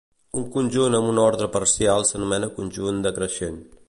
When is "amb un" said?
0.99-1.19